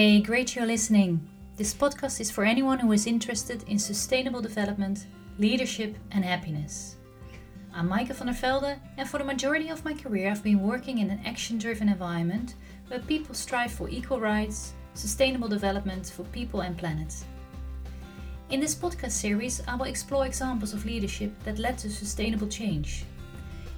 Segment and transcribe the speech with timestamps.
[0.00, 1.20] Hey, great you're listening.
[1.58, 5.04] This podcast is for anyone who is interested in sustainable development,
[5.38, 6.96] leadership, and happiness.
[7.74, 11.00] I'm Maaike van der Velde, and for the majority of my career, I've been working
[11.00, 12.54] in an action driven environment
[12.88, 17.14] where people strive for equal rights, sustainable development for people and planet.
[18.48, 23.04] In this podcast series, I will explore examples of leadership that led to sustainable change.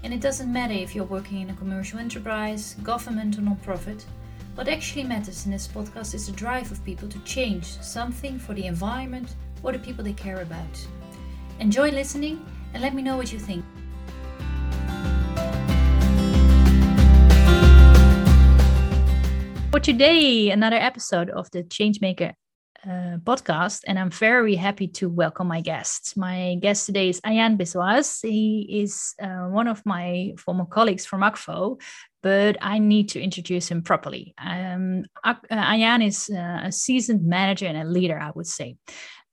[0.05, 4.07] And it doesn't matter if you're working in a commercial enterprise, government, or non-profit.
[4.55, 8.53] What actually matters in this podcast is the drive of people to change something for
[8.53, 10.87] the environment or the people they care about.
[11.59, 12.45] Enjoy listening
[12.75, 13.65] and let me know what you think.
[19.71, 22.35] For today, another episode of the Changemaker
[22.85, 26.15] uh, podcast, and I'm very happy to welcome my guest.
[26.17, 28.21] My guest today is Ayan Biswas.
[28.21, 31.81] He is uh, one of my former colleagues from Akvo,
[32.23, 34.35] but I need to introduce him properly.
[34.39, 38.77] Um, uh, Ayan is uh, a seasoned manager and a leader, I would say.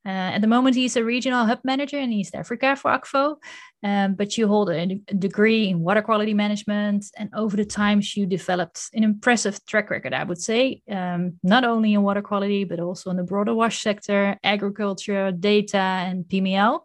[0.06, 3.36] Uh, at the moment, he's a regional hub manager in East Africa for Akvo,
[3.84, 7.06] um, but you hold a, degree in water quality management.
[7.18, 11.66] And over the times, you developed an impressive track record, I would say, um, not
[11.66, 16.80] only in water quality, but also in the broader WASH sector, agriculture, data, and PML.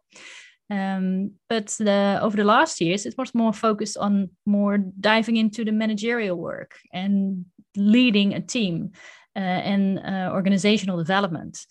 [0.75, 5.64] Um, but the, over the last years, it was more focused on more diving into
[5.64, 7.44] the managerial work and
[7.77, 8.91] leading a team
[9.36, 11.66] uh, and uh, organizational development.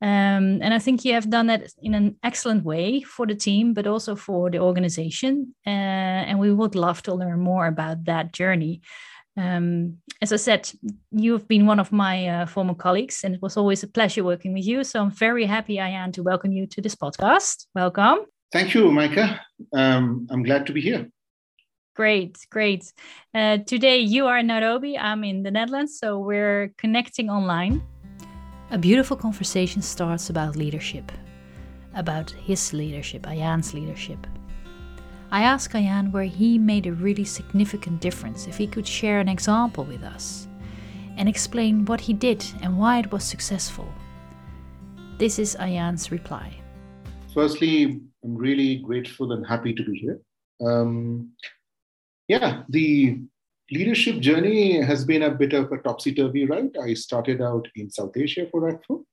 [0.00, 3.74] Um, and I think you have done that in an excellent way for the team,
[3.74, 5.54] but also for the organization.
[5.66, 5.70] Uh,
[6.28, 8.80] and we would love to learn more about that journey.
[9.36, 10.70] Um, as I said,
[11.10, 14.52] you've been one of my uh, former colleagues, and it was always a pleasure working
[14.52, 14.84] with you.
[14.84, 17.66] So I'm very happy, Ayan, to welcome you to this podcast.
[17.74, 18.18] Welcome.
[18.50, 19.38] Thank you, Maaike.
[19.74, 21.10] Um, I'm glad to be here.
[21.94, 22.92] Great, great.
[23.34, 27.82] Uh, today you are in Nairobi, I'm in the Netherlands, so we're connecting online.
[28.70, 31.10] A beautiful conversation starts about leadership,
[31.94, 34.26] about his leadership, Ayan's leadership.
[35.32, 39.28] I ask Ayan where he made a really significant difference, if he could share an
[39.28, 40.46] example with us,
[41.16, 43.92] and explain what he did and why it was successful.
[45.18, 46.54] This is Ayan's reply.
[47.34, 50.20] Firstly, I'm really grateful and happy to be here.
[50.60, 51.32] Um,
[52.26, 53.20] yeah, the
[53.70, 56.76] leadership journey has been a bit of a topsy turvy ride.
[56.76, 59.04] I started out in South Asia for Akvo.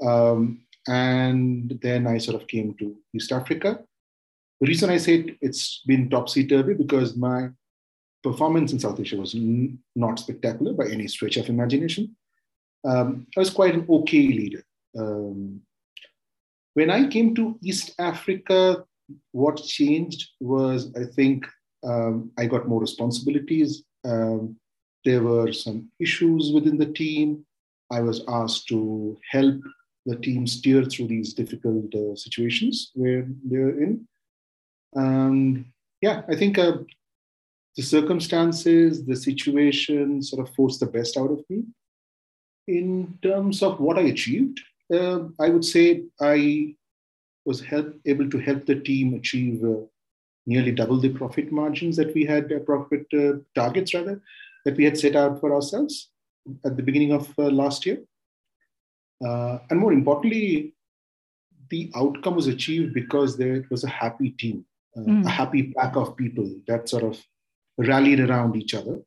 [0.00, 3.80] Um, and then I sort of came to East Africa.
[4.60, 7.48] The reason I say it's been topsy turvy because my
[8.22, 12.14] performance in South Asia was n- not spectacular by any stretch of imagination.
[12.84, 14.64] Um, I was quite an okay leader.
[14.96, 15.62] Um,
[16.76, 18.84] when I came to East Africa,
[19.32, 21.46] what changed was I think
[21.82, 23.82] um, I got more responsibilities.
[24.04, 24.56] Um,
[25.02, 27.46] there were some issues within the team.
[27.90, 29.58] I was asked to help
[30.04, 34.06] the team steer through these difficult uh, situations where they're in.
[34.92, 35.64] And
[36.02, 36.78] yeah, I think uh,
[37.76, 41.62] the circumstances, the situation sort of forced the best out of me.
[42.68, 44.60] In terms of what I achieved,
[44.92, 46.74] uh, I would say I
[47.44, 49.82] was help, able to help the team achieve uh,
[50.46, 54.20] nearly double the profit margins that we had, uh, profit uh, targets rather,
[54.64, 56.10] that we had set out for ourselves
[56.64, 57.98] at the beginning of uh, last year.
[59.24, 60.74] Uh, and more importantly,
[61.70, 64.64] the outcome was achieved because there was a happy team,
[64.96, 65.24] mm.
[65.24, 67.20] a happy pack of people that sort of
[67.78, 69.00] rallied around each other.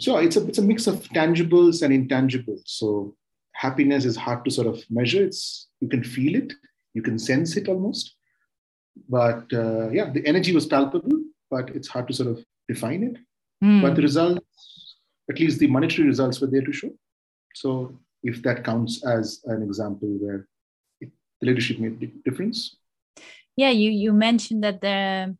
[0.00, 2.62] So it's a, it's a mix of tangibles and intangibles.
[2.64, 3.14] So
[3.62, 5.24] happiness is hard to sort of measure.
[5.24, 6.52] It's you can feel it,
[6.94, 8.14] you can sense it almost.
[9.08, 11.18] But uh, yeah, the energy was palpable,
[11.50, 13.16] but it's hard to sort of define it.
[13.64, 13.82] Mm.
[13.82, 14.96] But the results,
[15.30, 16.90] at least the monetary results, were there to show.
[17.54, 20.40] So if that counts as an example where
[21.00, 22.76] it, the leadership made a difference.
[23.56, 25.36] Yeah, you you mentioned that the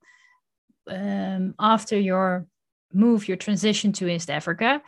[0.97, 2.47] um, after your
[2.92, 4.83] move, your transition to East Africa,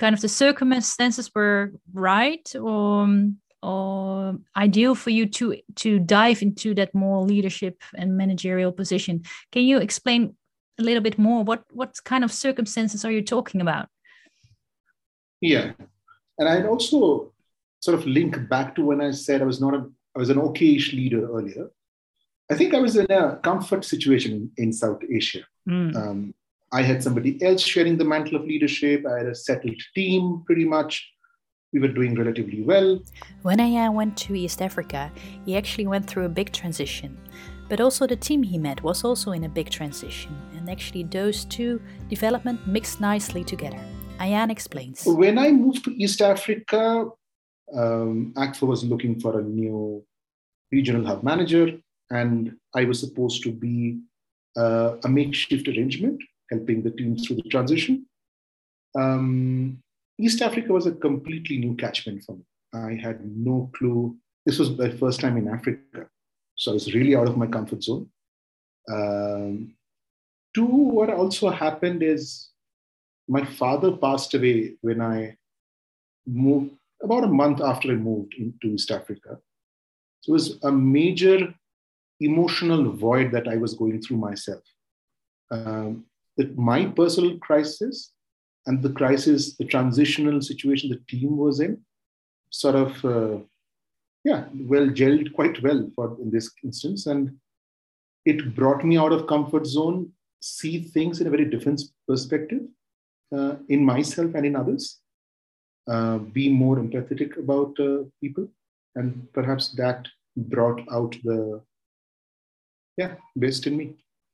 [0.00, 6.42] kind of the circumstances were right, or um, or ideal for you to to dive
[6.42, 9.22] into that more leadership and managerial position.
[9.52, 10.34] Can you explain
[10.78, 13.88] a little bit more what what kind of circumstances are you talking about?
[15.40, 15.72] Yeah,
[16.38, 17.32] and I'd also
[17.80, 19.82] sort of link back to when I said I was not a
[20.16, 21.70] I was an okayish leader earlier.
[22.50, 25.44] I think I was in a comfort situation in South Asia.
[25.68, 25.94] Mm.
[25.94, 26.34] Um,
[26.72, 29.04] I had somebody else sharing the mantle of leadership.
[29.06, 31.04] I had a settled team pretty much
[31.72, 33.00] we were doing relatively well.
[33.42, 35.10] When Ayan went to East Africa,
[35.44, 37.16] he actually went through a big transition.
[37.68, 41.44] But also the team he met was also in a big transition, and actually those
[41.44, 43.80] two development mixed nicely together.
[44.18, 45.06] Ayan explains.
[45.06, 47.06] When I moved to East Africa,
[47.72, 50.04] um, Akvo was looking for a new
[50.72, 51.78] regional hub manager,
[52.10, 54.00] and I was supposed to be
[54.56, 56.20] uh, a makeshift arrangement,
[56.50, 58.06] helping the team through the transition.
[58.98, 59.82] Um,
[60.18, 62.44] East Africa was a completely new catchment for me.
[62.74, 64.16] I had no clue.
[64.46, 66.06] This was my first time in Africa.
[66.56, 68.08] So I was really out of my comfort zone.
[68.90, 69.74] Um,
[70.54, 72.50] two, what also happened is
[73.28, 75.36] my father passed away when I
[76.26, 76.72] moved,
[77.02, 79.38] about a month after I moved into East Africa.
[80.22, 81.54] So it was a major
[82.20, 84.62] emotional void that I was going through myself.
[85.50, 86.04] Um,
[86.40, 88.12] that my personal crisis
[88.66, 91.78] and the crisis, the transitional situation the team was in,
[92.50, 93.38] sort of, uh,
[94.24, 97.36] yeah, well gelled quite well for in this instance, and
[98.24, 102.62] it brought me out of comfort zone, see things in a very different perspective
[103.36, 105.00] uh, in myself and in others,
[105.88, 108.48] uh, be more empathetic about uh, people,
[108.94, 111.60] and perhaps that brought out the
[112.96, 113.86] yeah best in me.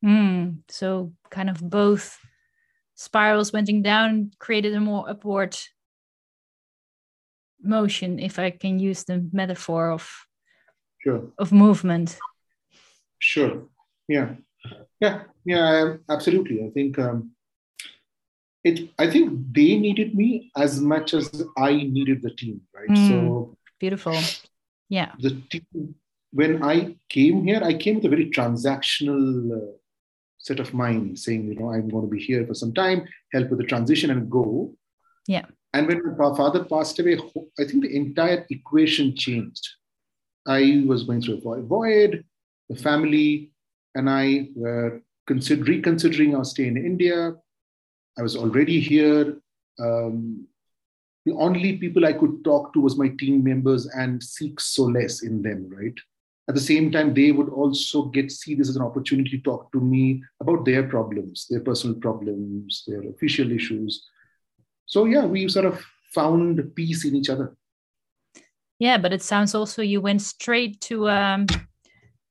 [0.06, 2.18] Mm, so kind of both
[2.94, 5.54] spirals went down created a more upward
[7.62, 10.08] motion if i can use the metaphor of
[10.98, 11.32] sure.
[11.38, 12.18] of movement.
[13.18, 13.66] Sure.
[14.08, 14.34] Yeah.
[15.00, 15.24] Yeah.
[15.44, 16.64] Yeah absolutely.
[16.64, 17.32] I think um
[18.64, 22.90] it i think they needed me as much as i needed the team right?
[22.90, 24.20] Mm, so beautiful.
[24.88, 25.12] Yeah.
[25.18, 25.94] the team
[26.32, 29.22] when i came here i came with a very transactional
[29.58, 29.72] uh,
[30.46, 33.50] set of mind saying, you know, I'm going to be here for some time, help
[33.50, 34.72] with the transition and go.
[35.26, 35.46] Yeah.
[35.74, 37.18] And when my father passed away,
[37.58, 39.66] I think the entire equation changed.
[40.46, 42.24] I was going through a void,
[42.70, 43.50] the family
[43.96, 47.34] and I were consider- reconsidering our stay in India.
[48.16, 49.38] I was already here.
[49.80, 50.46] Um,
[51.24, 55.42] the only people I could talk to was my team members and seek solace in
[55.42, 55.98] them, right?
[56.48, 59.72] At the same time they would also get see this as an opportunity to talk
[59.72, 64.06] to me about their problems their personal problems their official issues.
[64.86, 67.56] So yeah we sort of found peace in each other.
[68.78, 71.46] Yeah but it sounds also you went straight to um,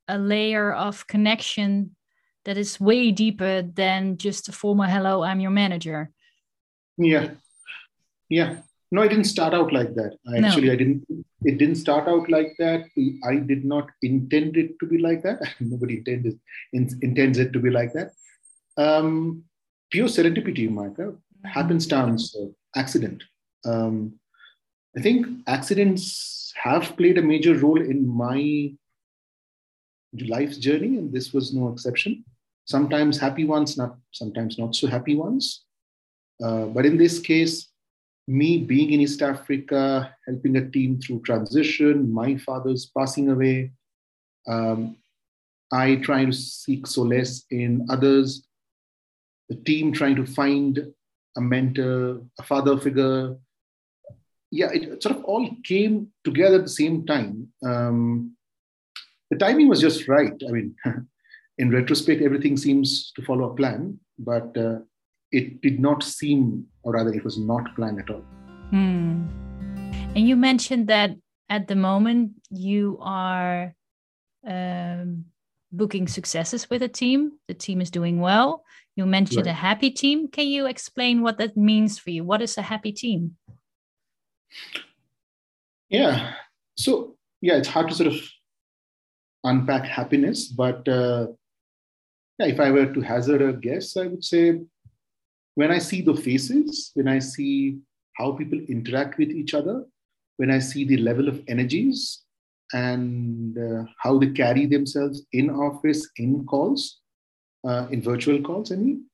[0.08, 1.96] a layer of connection
[2.46, 6.12] that is way deeper than just a formal hello i'm your manager.
[6.98, 7.32] Yeah.
[8.30, 8.58] Yeah.
[8.92, 10.18] No i didn't start out like that.
[10.34, 10.48] I no.
[10.48, 11.04] actually i didn't
[11.46, 12.86] it didn't start out like that.
[13.24, 15.40] I did not intend it to be like that.
[15.60, 16.40] Nobody intended
[16.74, 18.12] in, intends it to be like that.
[18.78, 19.44] Um,
[19.92, 21.48] pure serendipity Maaike, mm-hmm.
[21.48, 22.36] happenstance
[22.76, 23.24] accident.
[23.64, 24.20] Um,
[24.98, 28.72] i think accidents have played a major role in my
[30.28, 32.24] life's journey and this was no exception.
[32.66, 35.66] Sometimes happy ones not sometimes not so happy ones.
[36.44, 37.70] Uh, but in this case
[38.28, 43.72] me being in East Africa, helping a team through transition, my father's passing away,
[44.48, 44.98] um,
[45.72, 48.48] I trying to seek solace in others,
[49.50, 50.94] the team trying to find
[51.38, 53.36] a mentor, a father figure.
[54.52, 57.50] Yeah, it sort of all came together at the same time.
[57.64, 58.36] Um,
[59.30, 60.34] the timing was just right.
[60.48, 60.76] I mean,
[61.58, 64.80] in retrospect, everything seems to follow a plan, but uh,
[65.32, 68.24] it did not seem, or rather, it was not planned at all.
[68.70, 69.28] Hmm.
[70.16, 71.12] And you mentioned that
[71.50, 73.76] at the moment you are
[74.48, 75.26] um,
[75.72, 77.34] booking successes with a team.
[77.48, 78.64] The team is doing well.
[78.96, 79.52] You mentioned right.
[79.52, 80.30] a happy team.
[80.30, 82.24] Can you explain what that means for you?
[82.24, 83.36] What is a happy team?
[85.90, 86.34] Yeah.
[86.78, 88.16] So, yeah, it's hard to sort of
[89.44, 91.28] unpack happiness, but uh,
[92.40, 94.62] yeah, if I were to hazard a guess, I would say
[95.56, 97.80] when I see the faces, when I see
[98.14, 99.86] how people interact with each other,
[100.38, 102.22] when I see the level of energies
[102.74, 107.00] and uh, how they carry themselves in office, in calls,
[107.68, 109.06] uh, in virtual calls, I mean,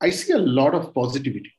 [0.00, 1.52] I see a lot of positivity.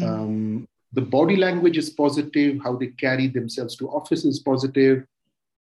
[0.00, 0.08] Mm.
[0.08, 5.04] Um, the body language is positive, how they carry themselves to office is positive,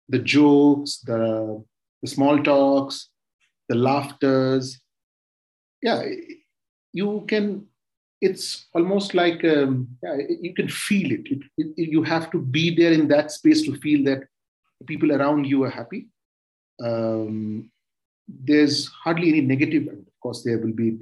[0.10, 1.64] the jokes, the,
[2.02, 3.10] the small talks,
[3.70, 4.82] the laughters.
[5.84, 6.04] Yeah,
[6.94, 7.68] you can
[8.22, 11.26] it's almost like um, yeah, you can feel it.
[11.26, 11.90] It, it.
[11.90, 14.24] You have to be there in that space to feel that
[14.86, 16.08] people around you are happy.
[16.84, 17.72] Um,
[18.28, 19.88] there's hardly any negative.
[19.88, 21.00] Of course, there will be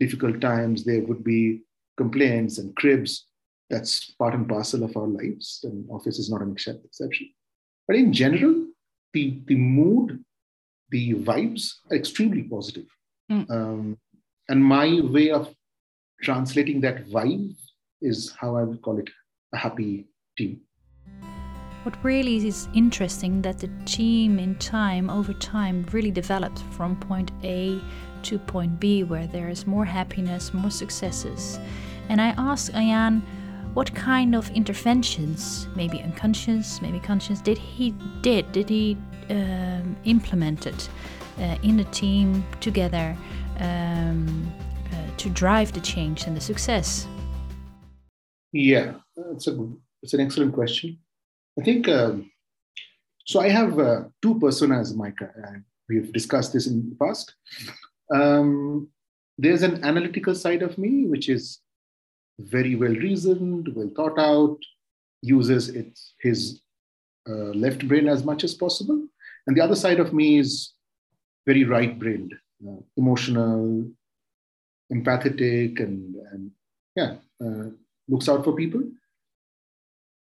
[0.00, 0.84] difficult times.
[0.84, 1.60] There would be
[1.98, 3.26] complaints and cribs.
[3.68, 7.30] That's part and parcel of our lives, and office is not an exception.
[7.86, 8.66] But in general,
[9.12, 10.24] the the mood,
[10.90, 12.86] the vibes are extremely positive.
[13.30, 13.50] Mm.
[13.50, 13.98] Um,
[14.50, 15.54] and my way of
[16.22, 17.54] translating that vibe
[18.02, 19.08] is how I would call it
[19.54, 20.60] a happy team.
[21.84, 27.30] What really is interesting that the team in time, over time, really developed from point
[27.44, 27.80] A
[28.24, 31.58] to point B, where there is more happiness, more successes.
[32.08, 33.22] And I asked Ayan
[33.72, 38.96] what kind of interventions, maybe unconscious, maybe conscious, did he did did he
[39.30, 40.74] um, implemented
[41.38, 43.16] uh, in the team together
[43.60, 44.52] um,
[44.92, 47.06] uh, to drive the change and the success?
[48.52, 48.94] Yeah,
[49.32, 49.68] it's a
[50.02, 50.98] it's an excellent question.
[51.58, 52.30] I think um,
[53.26, 53.40] so.
[53.40, 55.62] I have uh, two personas, Maaike.
[55.88, 57.34] we've discussed this in the past.
[58.12, 58.88] Um,
[59.38, 61.60] there's an analytical side of me, which is
[62.38, 64.58] very well reasoned, well thought out,
[65.22, 66.62] uses its his
[67.28, 69.06] uh, left brain as much as possible,
[69.46, 70.72] and the other side of me is
[71.46, 72.34] very right-brained,
[72.66, 73.90] uh, emotional,
[74.92, 76.50] empathetic, and, and
[76.96, 77.70] yeah, uh,
[78.08, 78.82] looks out for people.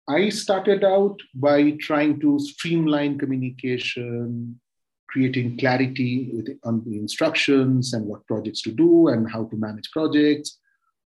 [0.07, 4.59] I started out by trying to streamline communication,
[5.07, 9.91] creating clarity with, on the instructions and what projects to do and how to manage
[9.91, 10.57] projects.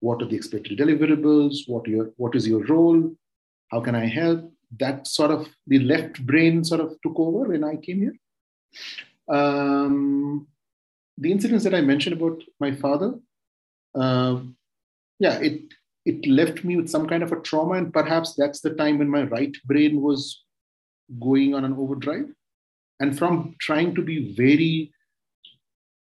[0.02, 1.68] What are the expected deliverables?
[1.68, 3.12] What, your, what is your role?
[3.70, 4.52] How can I help?
[4.80, 8.16] That sort of the left brain sort of took over when I came here.
[9.36, 10.48] Um,
[11.22, 13.14] the incidents that I mentioned about my father,
[13.96, 14.40] uh,
[15.20, 15.62] yeah, it
[16.04, 19.08] it left me with some kind of a trauma and perhaps that's the time when
[19.08, 20.44] my right brain was
[21.20, 22.28] going on an overdrive
[23.00, 24.92] and from trying to be very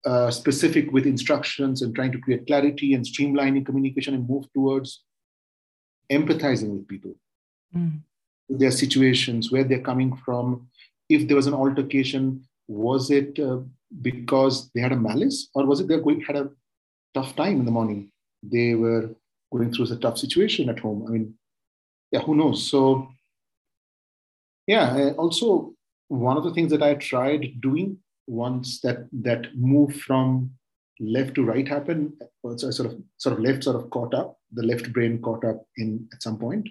[0.05, 5.03] uh, specific with instructions and trying to create clarity and streamlining communication and move towards
[6.11, 7.15] empathizing with people
[7.73, 7.97] mm.
[8.49, 10.67] their situations where they're coming from
[11.07, 13.59] if there was an altercation was it uh,
[14.01, 16.49] because they had a malice or was it they going had a
[17.13, 18.11] tough time in the morning
[18.51, 19.09] they were
[19.51, 21.05] going through a tough situation at home.
[21.07, 21.35] I mean,
[22.11, 22.69] yeah, who knows?
[22.69, 23.09] So,
[24.67, 25.73] yeah, also
[26.07, 27.97] one of the things that I tried doing
[28.27, 30.51] once that that move from
[30.99, 34.37] left to right happened, uh, also sort of sort of left sort of caught up,
[34.51, 36.67] the left brain caught up in at some point.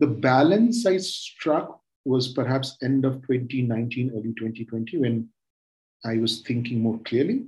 [0.00, 5.28] The balance I struck was perhaps end of 2019, early 2020, when
[6.04, 7.46] I was thinking more clearly.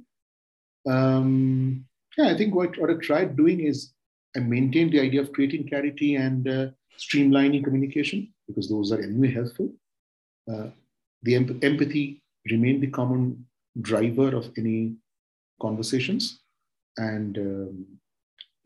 [0.88, 3.92] Um, yeah, I think what, what I tried doing is
[4.36, 6.66] I maintained the idea of creating clarity and uh,
[6.98, 9.72] streamlining communication because those are anyway helpful.
[10.50, 10.68] Uh,
[11.22, 13.46] the em- empathy remained the common
[13.80, 14.96] driver of any
[15.60, 16.40] conversations.
[16.98, 17.86] And um,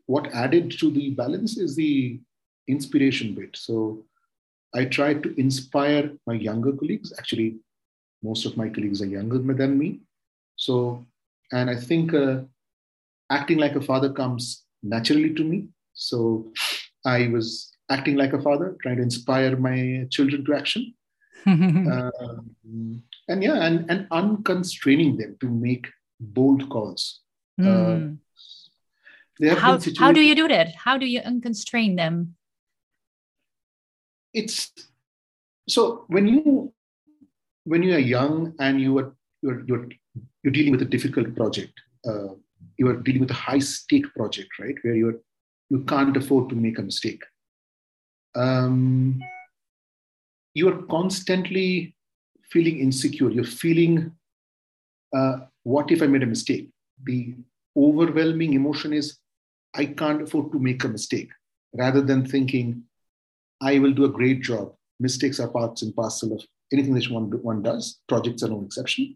[0.07, 2.19] what added to the balance is the
[2.67, 3.55] inspiration bit.
[3.55, 4.05] So
[4.75, 7.13] I tried to inspire my younger colleagues.
[7.17, 7.57] Actually,
[8.23, 9.99] most of my colleagues are younger than me.
[10.55, 11.05] So,
[11.51, 12.41] and I think uh,
[13.29, 15.67] acting like a father comes naturally to me.
[15.93, 16.51] So
[17.05, 20.93] I was acting like a father, trying to inspire my children to action.
[21.45, 22.55] um,
[23.29, 25.87] and yeah, and, and unconstraining them to make
[26.19, 27.21] bold calls.
[27.59, 28.17] Mm.
[29.43, 30.73] Uh, how, how do you do that?
[30.75, 32.35] How do you unconstrain them?
[34.33, 34.71] It's
[35.67, 36.73] so when you
[37.67, 39.87] when you are young and you are you're, you're,
[40.41, 41.73] you're dealing with a difficult project,
[42.09, 42.29] uh,
[42.77, 44.75] you are dealing with a high stake project, right?
[44.81, 45.19] Where you're
[45.69, 47.23] you can't afford to make a mistake.
[48.35, 49.19] Um,
[50.53, 51.95] you are constantly
[52.51, 53.29] feeling insecure.
[53.29, 54.11] You're feeling,
[55.13, 56.69] uh, what if I made a mistake?
[57.03, 57.35] The
[57.75, 59.17] overwhelming emotion is,
[59.75, 61.29] I can't afford to make a mistake,
[61.73, 62.83] rather than thinking,
[63.61, 64.73] I will do a great job.
[64.99, 67.99] Mistakes are parts and parcel of anything that one, one does.
[68.07, 69.15] Projects are no exception.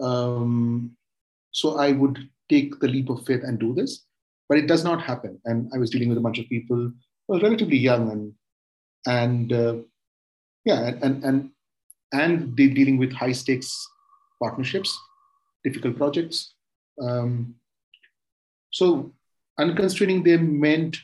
[0.00, 0.96] Um,
[1.50, 4.04] so I would take the leap of faith and do this.
[4.48, 5.40] But it does not happen.
[5.44, 6.92] And I was dealing with a bunch of people
[7.28, 8.32] relatively young and
[9.06, 9.76] and uh,
[10.64, 11.50] yeah, and and
[12.12, 13.88] and dealing with high stakes
[14.42, 14.96] partnerships,
[15.64, 16.54] difficult projects.
[17.00, 17.54] Um,
[18.70, 19.12] so
[19.58, 20.98] unconstraining them meant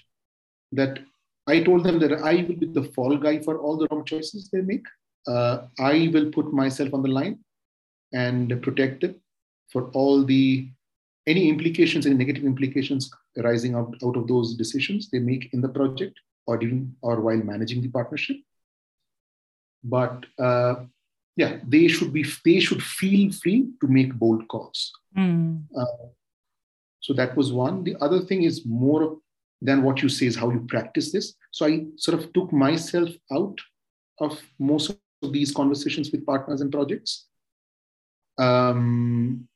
[0.72, 0.98] that
[1.46, 4.48] I told them that I will be the fall guy for all the wrong choices
[4.50, 4.84] they make.
[5.26, 7.38] Uh, I will put myself on the line
[8.12, 9.20] and protect it
[9.70, 10.68] for all the
[11.26, 15.68] any implications, any negative implications arising out, out of those decisions they make in the
[15.68, 18.36] project or even or while managing the partnership.
[19.84, 20.74] But uh,
[21.36, 24.92] yeah, they should be they should feel free to make bold calls.
[25.16, 25.64] Mm.
[25.76, 26.06] Uh,
[27.00, 27.84] so that was one.
[27.84, 29.18] The other thing is more
[29.60, 31.34] than what you say is how you practice this.
[31.50, 33.58] So I sort of took myself out
[34.20, 34.96] of most of
[35.30, 37.26] these conversations with partners and projects.
[38.38, 39.48] Um,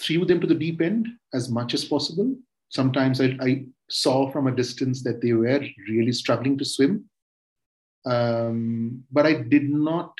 [0.00, 2.34] threw them to the deep end as much as possible.
[2.70, 7.04] Sometimes I, I saw from a distance that they were really struggling to swim.
[8.06, 10.14] Um, but I did not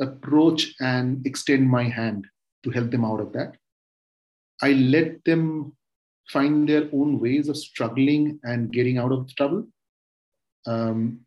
[0.00, 2.26] approach and extend my hand
[2.64, 3.56] to help them out of that.
[4.62, 5.76] I let them
[6.28, 9.66] find their own ways of struggling and getting out of trouble.
[10.66, 11.20] Um,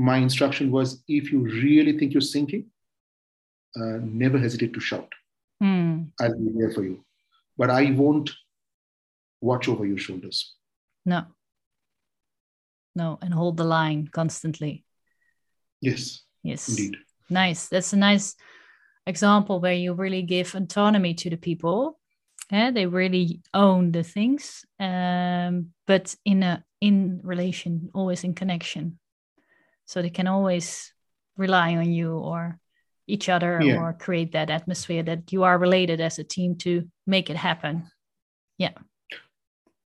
[0.00, 2.66] my instruction was if you really think you're sinking,
[3.76, 5.12] uh, never hesitate to shout.
[5.62, 6.10] Mm.
[6.18, 7.04] I'll be there for you.
[7.58, 8.30] But I won't
[9.42, 10.54] watch over your shoulders.
[11.04, 11.24] No.
[12.96, 14.84] No, and hold the line constantly.
[15.82, 16.22] Yes.
[16.42, 16.68] Yes.
[16.68, 16.96] Indeed.
[17.28, 17.68] Nice.
[17.68, 18.34] That's a nice
[19.06, 21.98] example where you really give autonomy to the people.
[22.50, 28.98] Yeah, they really own the things, um, but in a in relation, always in connection.
[29.90, 30.92] So they can always
[31.36, 32.60] rely on you or
[33.08, 33.74] each other yeah.
[33.80, 37.90] or create that atmosphere that you are related as a team to make it happen.
[38.56, 38.74] Yeah.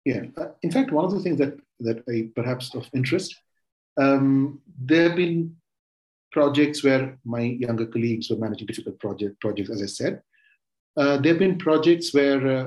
[0.04, 0.24] Yeah.
[0.62, 3.34] In fact, one of the things that that I perhaps of interest,
[3.96, 5.56] um, there have been
[6.32, 10.22] projects where my younger colleagues were managing difficult project projects, as I said.
[10.98, 12.66] Uh, there have been projects where uh,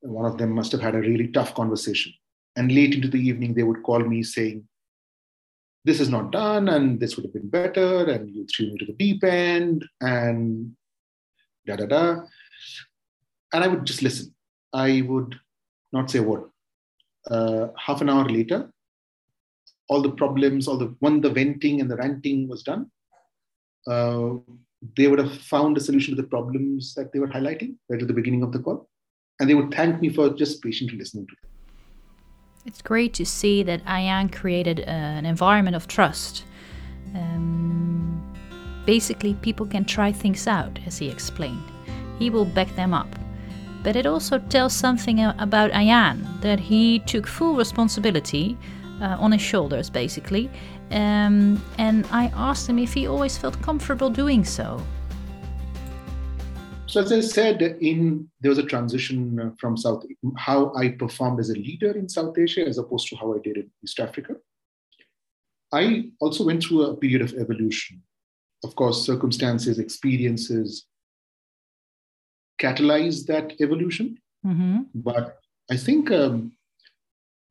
[0.00, 2.12] one of them must have had a really tough conversation.
[2.56, 4.66] And late into the evening, they would call me saying,
[5.84, 8.86] This is not done, and this would have been better, and you threw me to
[8.86, 10.76] the deep end, and
[11.66, 12.20] da da da.
[13.52, 14.34] And I would just listen.
[14.72, 15.34] I would
[15.92, 16.44] not say a word.
[17.28, 18.70] Uh, half an hour later,
[19.88, 22.90] all the problems, all the when the venting and the ranting was done,
[23.86, 24.30] uh,
[24.96, 28.08] they would have found a solution to the problems that they were highlighting right at
[28.08, 28.88] the beginning of the call,
[29.38, 31.59] and they would thank me for just patiently listening to them.
[32.66, 36.44] It's great to see that Ayan created uh, an environment of trust.
[37.14, 38.20] Um,
[38.84, 41.64] basically, people can try things out, as he explained.
[42.18, 43.08] He will back them up.
[43.82, 48.58] But it also tells something about Ayan that he took full responsibility
[49.00, 50.50] uh, on his shoulders, basically.
[50.90, 54.82] Um, and I asked him if he always felt comfortable doing so.
[56.90, 60.04] So as I said, in there was a transition from South
[60.36, 63.58] how I performed as a leader in South Asia as opposed to how I did
[63.58, 64.34] in East Africa.
[65.72, 68.02] I also went through a period of evolution.
[68.64, 70.86] Of course, circumstances, experiences
[72.60, 74.18] catalyzed that evolution.
[74.44, 74.78] Mm-hmm.
[74.92, 75.38] But
[75.70, 76.56] I think um,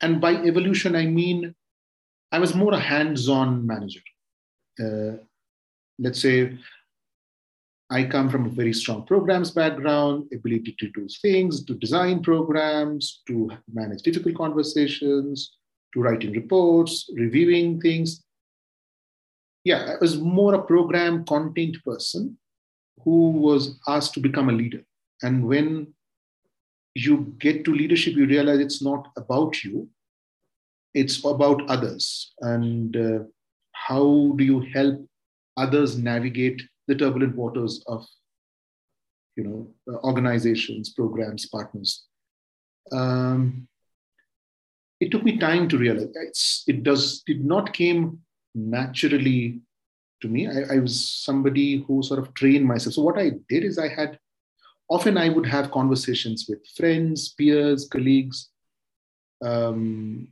[0.01, 1.55] and by evolution, I mean
[2.33, 4.01] I was more a hands on manager.
[4.83, 5.23] Uh,
[5.97, 6.57] let's say
[7.91, 13.23] I come from a very strong programs background, ability to do things, to design programs,
[13.27, 15.57] to manage difficult conversations,
[15.93, 18.23] to writing reports, reviewing things.
[19.63, 22.37] Yeah, I was more a program content person
[23.03, 24.83] who was asked to become a leader.
[25.23, 25.93] And when
[26.93, 29.89] you get to leadership, you realize it's not about you,
[30.93, 32.33] it's about others.
[32.39, 33.19] And uh,
[33.71, 35.05] how do you help
[35.57, 38.05] others navigate the turbulent waters of
[39.35, 42.05] you know, organizations, programs, partners?
[42.91, 43.67] Um,
[44.99, 48.19] it took me time to realize it's, it does did not came
[48.53, 49.61] naturally
[50.21, 50.47] to me.
[50.47, 52.95] I, I was somebody who sort of trained myself.
[52.95, 54.19] So what I did is I had
[54.89, 58.49] often I would have conversations with friends, peers, colleagues,
[59.41, 60.27] um,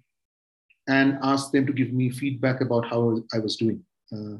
[0.89, 3.83] and ask them to give me feedback about how I was doing.
[4.11, 4.37] Uh,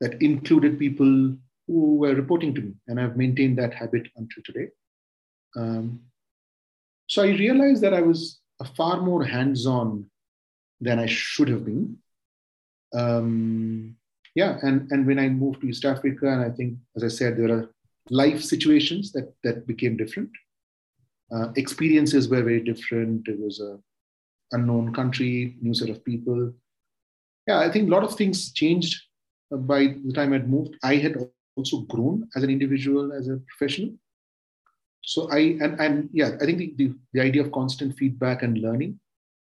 [0.00, 1.36] that included people
[1.68, 4.68] who were reporting to me, and I've maintained that habit until today.
[5.54, 6.00] Um,
[7.06, 8.40] so I realized that I was
[8.76, 10.10] far more hands-on
[10.80, 11.98] than I should have been.
[12.94, 13.96] Um,
[14.34, 17.36] yeah, and and when I moved to East Africa, and I think, as I said,
[17.36, 17.70] there are
[18.10, 20.30] life situations that that became different.
[21.30, 23.28] Uh, experiences were very different.
[23.28, 23.78] It was a
[24.52, 26.52] unknown country, new set of people.
[27.46, 29.02] Yeah, I think a lot of things changed
[29.50, 30.76] by the time I'd moved.
[30.82, 31.16] I had
[31.58, 33.92] also grown as an individual, as a professional.
[35.02, 38.58] So I and and yeah, I think the, the, the idea of constant feedback and
[38.58, 38.98] learning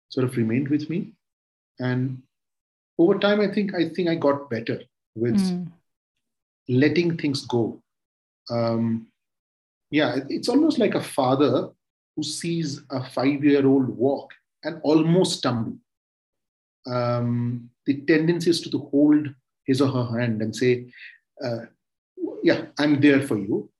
[0.08, 1.12] sort of remained with me.
[1.78, 2.22] And
[2.98, 4.80] over time, I think I think I got better
[5.14, 5.66] with mm.
[6.68, 7.82] letting things go
[8.50, 9.06] um,
[9.90, 11.70] yeah, it's almost like a father
[12.16, 14.32] who sees a five year old walk
[14.64, 15.76] and almost stumble.
[16.86, 19.28] Um, the tendency is to, to hold
[19.64, 20.92] his or her hand and say,
[21.44, 21.66] uh,
[22.42, 23.70] Yeah, I'm there for you.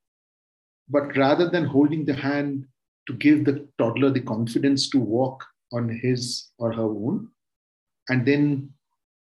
[0.89, 2.67] But rather than holding the hand
[3.07, 7.29] to give the toddler the confidence to walk on his or her own,
[8.09, 8.71] and then,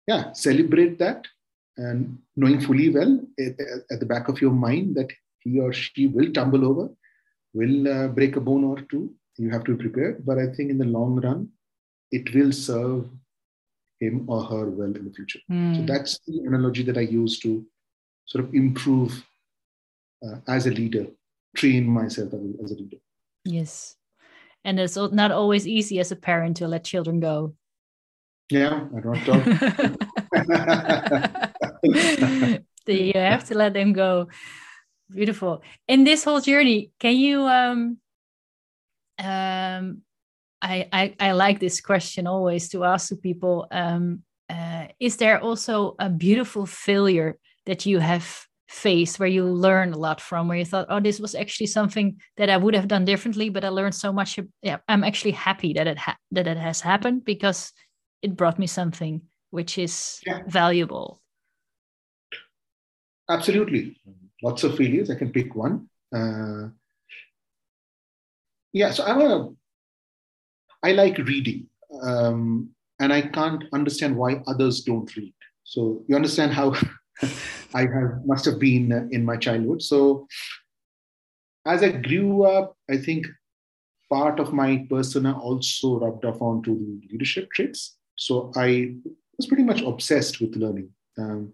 [0.07, 1.27] yeah, celebrate that
[1.77, 3.55] and knowing fully well at,
[3.91, 5.11] at the back of your mind that
[5.41, 6.89] he or she will tumble over,
[7.53, 9.13] will uh, break a bone or two.
[9.37, 10.25] You have to be prepared.
[10.27, 11.49] But I think in the long run,
[12.11, 13.09] it will serve
[14.01, 15.41] him or her well in the future.
[15.51, 15.77] Mm.
[15.77, 17.65] So that's the analogy that I use to
[18.27, 19.25] sort of improve
[20.25, 21.07] uh, as a leader,
[21.57, 22.97] train myself as a, as a leader.
[23.45, 23.97] Yes.
[24.65, 27.55] And it's not always easy as a parent to let children go.
[28.51, 29.47] Yeah, I don't talk.
[32.87, 34.29] you have to let them go.
[35.11, 35.63] Beautiful.
[35.89, 37.99] In this whole journey, can you um
[39.19, 40.03] um
[40.65, 43.67] I, I, I like this question always to ask to people.
[43.71, 49.95] Um, uh, is there also a beautiful failure that you have faced where you learned
[49.95, 52.89] a lot from, where you thought, oh, this was actually something that I would have
[52.89, 54.39] done differently, but I learned so much.
[54.63, 57.73] Yeah, I'm actually happy that it ha- that it has happened because
[58.23, 60.41] it brought me something which is yeah.
[60.49, 61.23] valuable.
[63.31, 63.97] Absolutely,
[64.43, 65.11] lots of failures.
[65.11, 65.89] I can pick one.
[66.15, 66.69] Uh,
[68.73, 69.51] yeah, so I'm a
[70.83, 71.69] I like reading,
[72.03, 75.35] um, and I can't understand why others don't read.
[75.63, 76.75] So you understand how
[77.75, 79.83] I have must have been in my childhood.
[79.83, 80.27] So
[81.67, 83.27] as I grew up, I think
[84.11, 87.97] part of my persona also rubbed off onto the leadership traits.
[88.17, 88.95] So I
[89.37, 90.91] was pretty much obsessed with learning.
[91.19, 91.53] Um,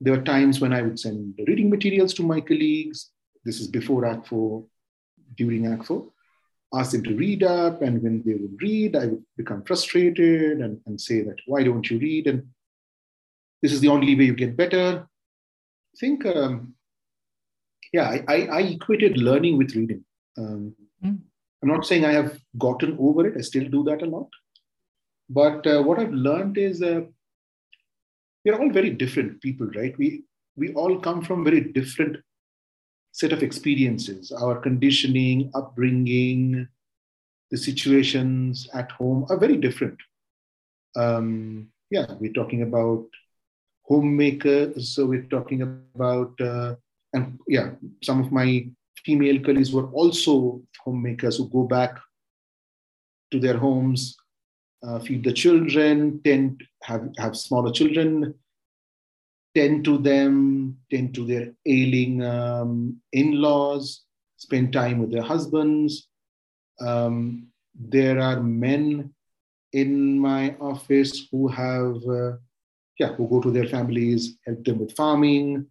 [0.00, 3.10] there were times when I would send reading materials to my colleagues.
[3.44, 4.66] This is before Akvo,
[5.36, 6.12] during Akvo
[6.74, 7.82] ask them to read up.
[7.82, 11.88] And when they would read, I would become frustrated and, and say that, why don't
[11.90, 12.26] you read?
[12.26, 12.46] And
[13.62, 15.06] this is the only way you get better.
[15.06, 16.74] I think, um,
[17.92, 20.04] yeah, I, I, I, equated learning with reading.
[20.38, 21.18] Um, mm.
[21.62, 23.34] I'm not saying I have gotten over it.
[23.36, 24.28] I still do that a lot.
[25.28, 27.02] But uh, what I've learned is uh,
[28.44, 29.96] we're all very different people, right?
[29.98, 30.24] We,
[30.56, 32.16] we all come from very different
[33.12, 36.68] set of experiences, our conditioning, upbringing,
[37.50, 39.98] the situations at home are very different.
[40.96, 43.06] Um, yeah, we're talking about
[43.90, 46.76] homemakers, so we're talking about, uh,
[47.12, 47.70] and yeah,
[48.04, 48.64] some of my
[49.04, 51.98] female colleagues were also homemakers who go back
[53.32, 54.16] to their homes,
[54.86, 58.34] uh, feed the children, tend have have smaller children,
[59.56, 64.04] tend to them, tend to their ailing um, in laws,
[64.36, 66.08] spend time with their husbands.
[66.80, 69.12] Um, there are men
[69.72, 72.32] in my office who have, uh,
[73.00, 75.66] yeah, who go to their families, help them with farming.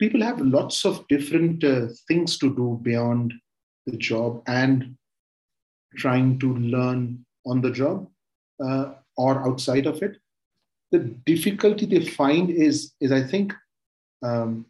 [0.00, 3.32] People have lots of different uh, things to do beyond
[3.86, 4.96] the job and
[5.96, 8.08] trying to learn on the job
[8.64, 10.16] uh, or outside of it
[10.94, 13.52] the difficulty they find is is I think
[14.22, 14.66] um,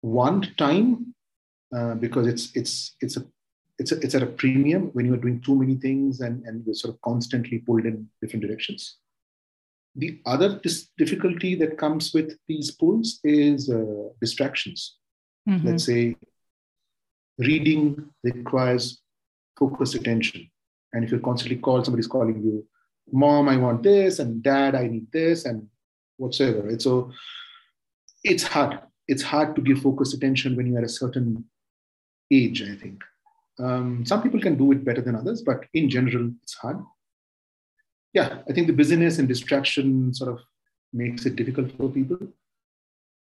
[0.00, 1.14] one time
[1.76, 3.24] uh, because it's it's it's a
[3.78, 6.64] it's a, it's at a premium when you are doing too many things and and
[6.64, 8.98] you're sort of constantly pulled in different directions.
[9.96, 14.96] The other dis- difficulty that comes with these pulls is uh, distractions.
[15.48, 15.66] Mm-hmm.
[15.66, 16.16] Let's say
[17.38, 19.02] reading requires
[19.58, 20.50] focused attention,
[20.92, 22.66] and if you're constantly called, somebody's calling you,
[23.12, 25.68] mom, I want this, and dad, I need this, and
[26.16, 26.62] whatsoever.
[26.62, 26.80] Right?
[26.80, 27.12] So
[28.24, 28.78] it's hard.
[29.08, 31.44] It's hard to give focused attention when you're at a certain
[32.30, 33.02] age, I think.
[33.58, 36.78] Um, some people can do it better than others, but in general, it's hard.
[38.12, 40.40] Yeah, I think the busyness and distraction sort of
[40.92, 42.18] makes it difficult for people.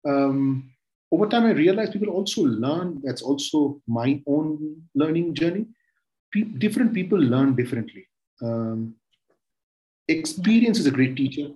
[0.06, 0.70] Um,
[1.10, 3.00] over time, I realized people also learn.
[3.04, 5.66] That's also my own learning journey.
[6.32, 8.06] Pe- different people learn differently.
[8.42, 8.94] Um,
[10.08, 11.48] experience is a great teacher.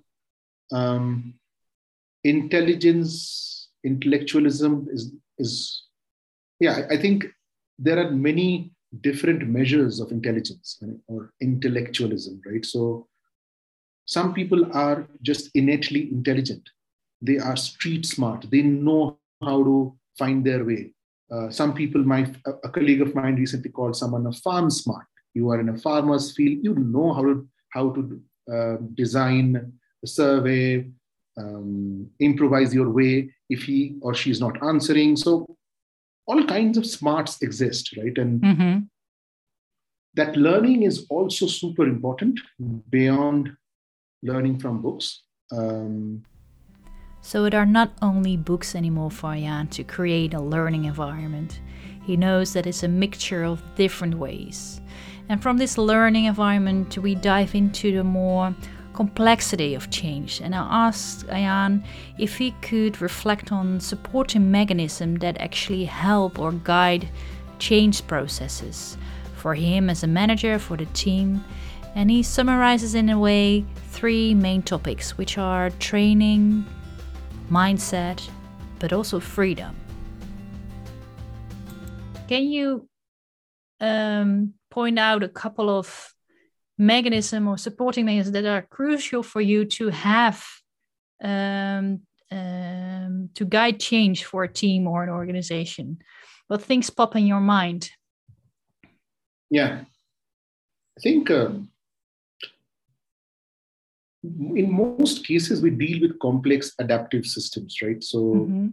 [0.72, 1.34] Um,
[2.24, 5.84] intelligence, intellectualism is is
[6.58, 6.86] yeah.
[6.90, 7.26] I think
[7.78, 12.64] there are many different measures of intelligence or intellectualism, right?
[12.64, 13.08] So
[14.10, 16.68] some people are just innately intelligent.
[17.22, 18.46] They are street smart.
[18.50, 20.92] They know how to find their way.
[21.30, 22.26] Uh, some people, my
[22.64, 25.06] a colleague of mine recently called someone a farm smart.
[25.32, 26.64] You are in a farmer's field.
[26.64, 28.20] You know how to how to
[28.52, 30.90] uh, design a survey,
[31.36, 35.16] um, improvise your way if he or she is not answering.
[35.16, 35.56] So
[36.26, 38.18] all kinds of smarts exist, right?
[38.18, 38.78] And mm-hmm.
[40.14, 42.40] that learning is also super important
[42.90, 43.56] beyond
[44.22, 45.22] learning from books.
[45.52, 46.24] Um,
[47.22, 51.60] so it are not only books anymore for Ayan to create a learning environment.
[52.02, 54.80] He knows that it's a mixture of different ways.
[55.28, 58.54] And from this learning environment, we dive into the more
[58.94, 60.40] complexity of change.
[60.40, 61.84] And I asked Ayan
[62.18, 67.08] if he could reflect on supporting mechanisms that actually help or guide
[67.58, 68.96] change processes
[69.36, 71.44] for him as a manager, for the team,
[71.94, 76.64] And he summarizes in a way three main topics, which are training,
[77.50, 78.26] mindset,
[78.78, 79.76] but also freedom.
[82.28, 82.88] Can you
[83.80, 86.14] um, point out a couple of
[86.78, 90.44] mechanism or supporting mechanisms that are crucial for you to have
[91.22, 92.00] um,
[92.30, 95.98] um, to guide change for a team or an organization?
[96.46, 97.90] What things pop in your mind?
[99.50, 99.80] Yeah,
[100.96, 101.69] I think um,
[104.22, 108.02] in most cases we deal with complex adaptive systems, right?
[108.02, 108.68] So mm-hmm.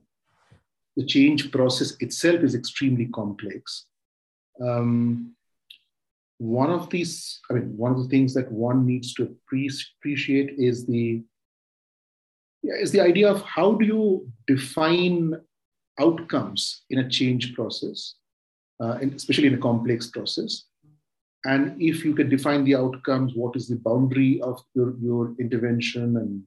[0.97, 3.86] the change process itself is extremely complex.
[4.62, 5.33] Um,
[6.39, 10.86] one of these, I mean, one of the things that one needs to appreciate is
[10.86, 11.23] the
[12.63, 15.36] is the idea of how do you define
[15.99, 18.15] outcomes in a change process,
[18.81, 20.65] uh, especially in a complex process.
[21.45, 26.17] And if you can define the outcomes, what is the boundary of your, your intervention
[26.17, 26.43] and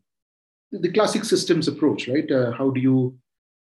[0.73, 2.31] the classic systems approach, right?
[2.31, 3.19] Uh, how do you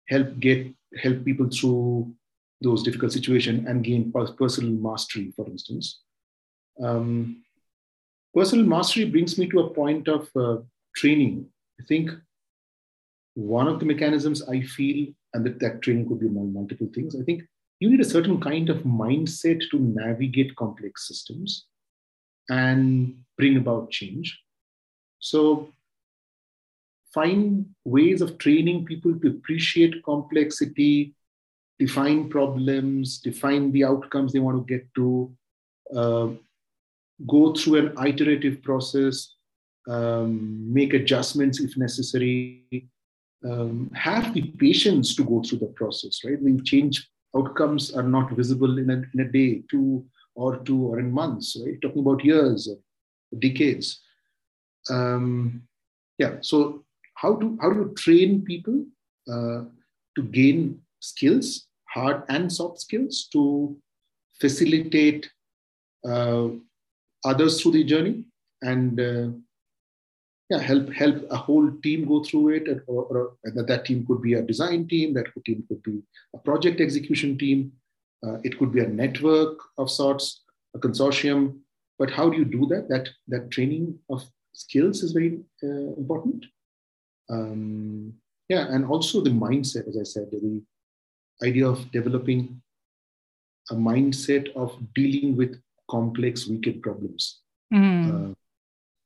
[0.09, 2.13] help get help people through
[2.61, 6.01] those difficult situations and gain personal mastery, for instance?
[6.81, 7.43] Um,
[8.33, 10.57] personal mastery brings me to a point of uh,
[10.95, 11.47] training.
[11.79, 12.11] I think
[13.35, 17.23] one of the mechanisms I feel, and that, that training could be multiple things, I
[17.23, 17.43] think
[17.83, 21.65] you need a certain kind of mindset to navigate complex systems
[22.49, 24.39] and bring about change.
[25.19, 25.67] So,
[27.13, 31.13] find ways of training people to appreciate complexity,
[31.77, 35.35] define problems, define the outcomes they want to get to,
[35.93, 36.29] uh,
[37.27, 39.35] go through an iterative process,
[39.89, 42.89] um, make adjustments if necessary,
[43.43, 46.41] um, have the patience to go through the process, right?
[46.41, 50.99] The change outcomes are not visible in a, in a day, two or two or
[50.99, 51.79] in months, right?
[51.81, 52.77] Talking about years or
[53.39, 53.99] decades.
[54.89, 55.63] Um,
[56.17, 56.83] yeah, so
[57.15, 58.85] how do, how do you train people
[59.31, 59.63] uh,
[60.15, 63.77] to gain skills, hard and soft skills, to
[64.39, 65.29] facilitate
[66.07, 66.47] uh,
[67.25, 68.25] others through the journey
[68.61, 69.27] and uh,
[70.53, 74.21] yeah, help help a whole team go through it, or, or, or that team could
[74.21, 76.01] be a design team, that team could be
[76.35, 77.71] a project execution team,
[78.25, 80.43] uh, it could be a network of sorts,
[80.75, 81.59] a consortium.
[81.97, 82.89] But how do you do that?
[82.89, 86.45] That that training of skills is very uh, important.
[87.29, 88.13] Um,
[88.49, 90.61] yeah, and also the mindset, as I said, the
[91.47, 92.61] idea of developing
[93.71, 97.41] a mindset of dealing with complex, wicked problems.
[97.73, 98.31] Mm.
[98.31, 98.33] Uh,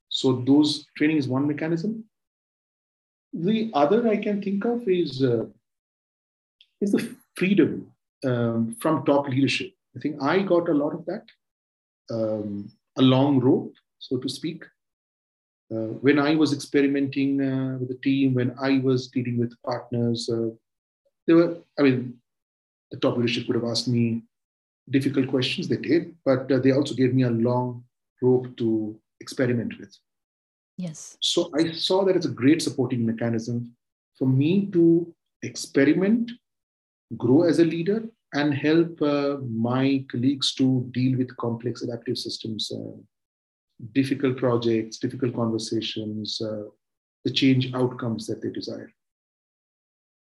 [0.10, 2.04] so those training is one mechanism.
[3.34, 5.46] The other I can think of is uh,
[6.82, 7.92] is the freedom
[8.26, 9.74] um, from top leadership.
[9.96, 11.26] I think I got a lot of that,
[12.12, 14.64] um, a long rope, so to speak.
[15.70, 20.30] Uh, when I was experimenting uh, with the team, when I was dealing with partners,
[20.30, 20.50] uh,
[21.26, 22.14] there were, I mean,
[22.92, 24.24] the top leadership would have asked me
[24.90, 25.68] difficult questions.
[25.68, 27.84] They did, but uh, they also gave me a long
[28.22, 29.96] rope to experiment with.
[30.78, 31.18] Yes.
[31.22, 33.76] So I saw that as a great supporting mechanism
[34.18, 36.32] for me to experiment,
[37.18, 42.72] grow as a leader, and help uh, my colleagues to deal with complex adaptive systems,
[42.72, 42.98] uh,
[43.94, 46.64] difficult projects, difficult conversations, uh,
[47.24, 48.92] the change outcomes that they desire.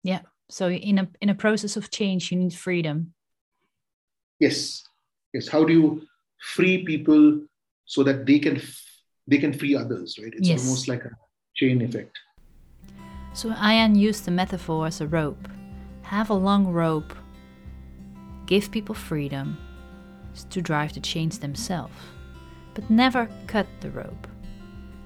[0.04, 0.21] Yeah.
[0.50, 3.13] So in a in a process of change, you need freedom.
[4.39, 4.84] Yes.
[5.34, 5.47] Yes.
[5.47, 6.08] How do you
[6.39, 7.41] free people
[7.88, 8.62] so that they can
[9.26, 10.34] they can free others, right?
[10.36, 10.63] It's yes.
[10.63, 11.12] almost like a
[11.56, 12.17] chain effect.
[13.34, 15.47] So Ayan used the metaphor as a rope.
[16.04, 17.13] Have a long rope.
[18.45, 19.58] Give people freedom
[20.50, 21.95] to drive the change themselves,
[22.73, 24.28] but never cut the rope.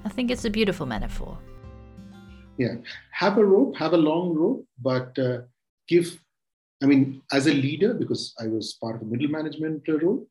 [0.04, 1.38] I think it's a beautiful metaphor.
[2.58, 2.74] Yeah,
[3.12, 5.38] have a rope, have a long rope, but uh,
[5.88, 6.20] give.
[6.82, 10.26] I mean, as a leader, because I was part of the middle management role,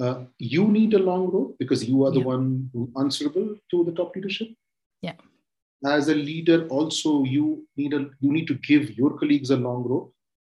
[0.00, 2.26] uh, you need a long rope because you are the yeah.
[2.26, 4.48] one who answerable to the top leadership.
[5.02, 5.14] Yeah.
[5.84, 9.84] As a leader, also you need a you need to give your colleagues a long
[9.84, 10.12] rope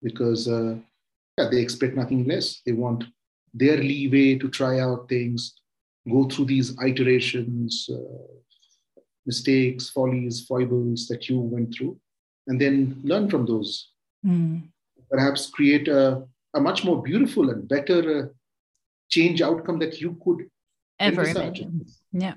[0.02, 0.76] because uh,
[1.38, 2.60] yeah, they expect nothing less.
[2.64, 3.04] They want
[3.52, 5.54] their leeway to try out things,
[6.10, 8.26] go through these iterations, uh,
[9.24, 11.98] mistakes, follies, foibles that you went through,
[12.46, 13.90] and then learn from those.
[14.24, 14.68] Mm.
[15.10, 16.22] Perhaps create a,
[16.54, 18.26] a much more beautiful and better uh,
[19.08, 20.48] change outcome that you could
[20.98, 21.86] ever imagine.
[22.12, 22.34] Yeah.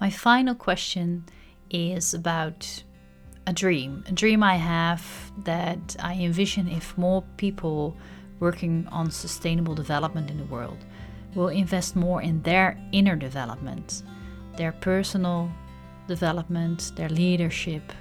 [0.00, 1.24] My final question
[1.70, 2.82] is about
[3.46, 5.04] a dream, a dream I have
[5.44, 7.96] that I envision if more people
[8.40, 10.78] working on sustainable development in the world
[11.34, 14.02] will invest more in their inner development,
[14.56, 15.50] their personal
[16.06, 17.92] development, their leadership,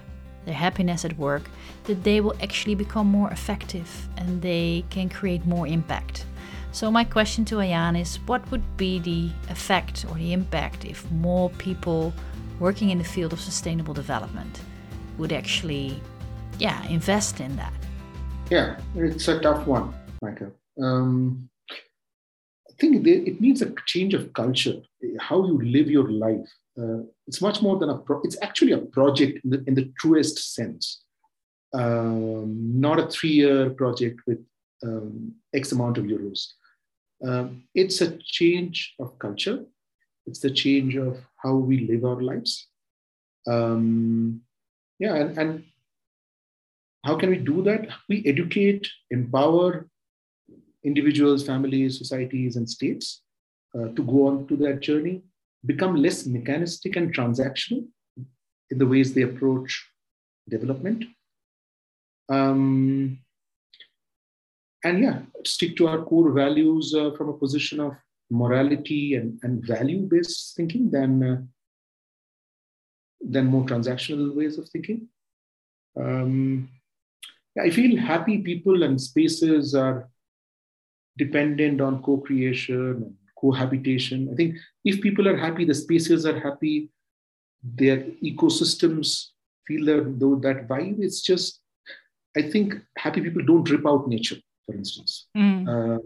[0.45, 1.43] their happiness at work,
[1.85, 6.25] that they will actually become more effective and they can create more impact.
[6.73, 11.09] So, my question to Ayan is what would be the effect or the impact if
[11.11, 12.11] more people
[12.59, 14.59] working in the field of sustainable development
[15.19, 16.01] would actually,
[16.57, 17.73] yeah, invest in that?
[18.49, 20.51] Yeah, it's a tough one, Michael.
[20.81, 24.81] Um, I think it needs a change of culture,
[25.19, 26.49] how you live your life.
[26.75, 29.93] Uh, it's much more than a pro- it's actually a project in the, in the
[29.99, 31.03] truest sense
[31.73, 34.39] um, not a three-year project with
[34.83, 36.47] um, x amount of euros
[37.23, 39.65] um, it's a change of culture.
[40.25, 42.67] It's the change of how we live our lives.
[43.47, 44.41] Um,
[44.99, 45.63] yeah and, and
[47.03, 47.89] how can we do that?
[48.07, 49.87] We educate empower
[50.83, 53.21] individuals families societies and states
[53.75, 55.23] uh, to go on to that journey
[55.65, 57.85] become less mechanistic and transactional
[58.69, 59.85] in the ways they approach
[60.49, 61.05] development.
[62.29, 63.19] Um,
[64.83, 67.93] and yeah, stick to our core values uh, from a position of
[68.29, 71.41] morality and, and value based thinking than, uh,
[73.21, 75.07] than more transactional ways of thinking.
[75.95, 76.69] Um,
[77.61, 80.09] I feel happy people and spaces are
[81.17, 84.29] dependent on co creation and cohabitation.
[84.31, 86.89] I think if people are happy, the spaces are happy,
[87.63, 89.27] their ecosystems
[89.67, 90.97] feel that, that vibe.
[90.99, 91.61] It's just,
[92.35, 95.27] I think happy people don't rip out nature, for instance.
[95.35, 95.67] Mm.
[95.67, 95.99] Uh,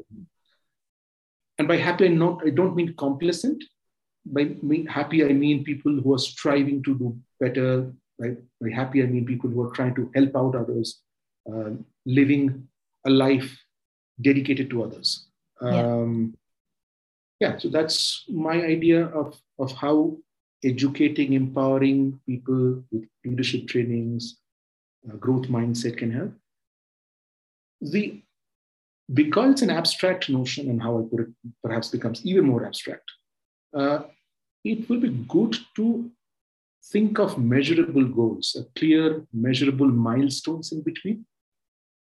[1.60, 3.63] and by happy, I, not, I don't mean complacent.
[4.26, 4.56] By
[4.89, 7.93] happy, I mean people who are striving to do better.
[8.20, 8.38] Right?
[8.62, 11.02] By happy, I mean people who are trying to help out others,
[11.52, 11.72] uh,
[12.06, 12.67] living
[13.06, 13.58] a life
[14.22, 15.28] dedicated to others.
[15.62, 16.36] Um,
[17.39, 20.17] yeah so that's my idea of, of how
[20.63, 24.38] educating empowering people with leadership trainings
[25.10, 26.34] uh, growth mindset can help
[27.82, 28.22] the
[29.13, 31.30] because it's an abstract notion and how i put it
[31.63, 33.10] perhaps becomes even more abstract
[33.76, 34.00] uh,
[34.63, 36.10] it will be good to
[36.91, 41.26] think of measurable goals clear measurable milestones in between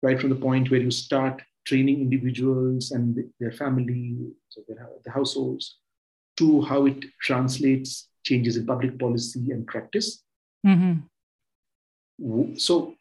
[0.03, 4.17] right from the point where you start training individuals and their family,
[4.49, 5.79] so their, the households,
[6.37, 10.23] to how it translates changes in public policy and practice.
[10.67, 12.55] Mm-hmm.
[12.57, 12.95] So,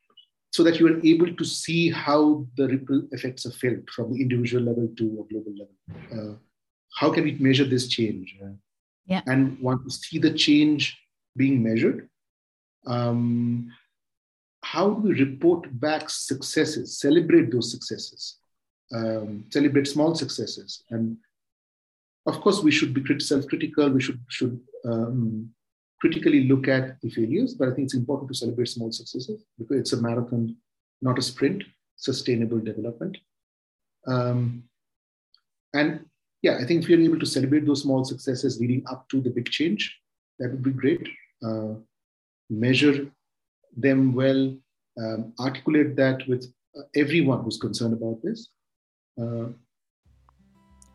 [0.51, 4.21] so that you are able to see how the ripple effects are felt from the
[4.21, 5.75] individual level to a global level.
[6.11, 6.35] Uh,
[6.95, 8.35] how can we measure this change?
[8.43, 8.53] Uh,
[9.05, 9.21] yeah.
[9.27, 10.97] And want to see the change
[11.37, 12.09] being measured.
[12.85, 13.71] Um,
[14.63, 18.39] how do we report back successes, celebrate those successes?
[18.93, 20.83] um, celebrate small successes.
[20.89, 21.17] And
[22.25, 23.89] of course, we should be self-critical.
[23.89, 25.51] We should should um,
[26.01, 27.53] critically look at the failures.
[27.53, 30.55] But I think it's important to celebrate small successes because it's a marathon,
[31.01, 31.63] not a sprint.
[31.97, 33.17] Sustainable development.
[34.07, 34.63] Um,
[35.73, 36.05] and
[36.41, 39.29] yeah, I think if you're able to celebrate those small successes leading up to the
[39.29, 39.99] big change,
[40.39, 41.05] that would be great.
[41.45, 41.73] Uh,
[42.49, 43.11] measure
[43.75, 44.55] them well,
[44.97, 46.45] um, articulate that with
[46.77, 48.47] uh, everyone who's concerned about this,
[49.21, 49.47] uh,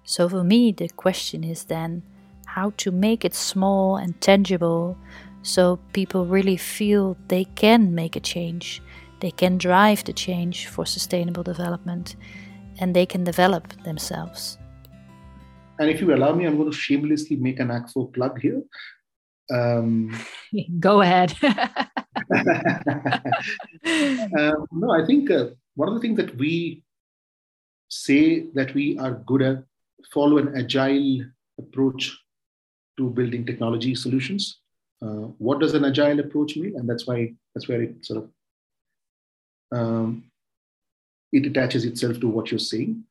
[0.05, 2.03] so for me, the question is then
[2.55, 4.97] how to make it small and tangible
[5.43, 8.81] so people really feel they can make a change,
[9.21, 12.15] they can drive the change for sustainable development,
[12.79, 14.57] and they can develop themselves.
[15.81, 18.63] And if you allow me, I'm going to shamelessly make an Akvo plug here.
[19.53, 20.17] Um,
[20.79, 21.35] Go ahead.
[24.39, 26.85] um, no, I think uh, one of the things that we
[27.89, 29.65] say that we are good at
[30.13, 31.25] follow an agile
[31.59, 32.17] approach
[32.97, 34.61] to building technology solutions.
[35.03, 36.75] Uh, what does an agile approach mean?
[36.77, 38.31] And that's why that's where it sort of
[39.79, 40.25] um,
[41.33, 43.05] it attaches itself to what you're saying.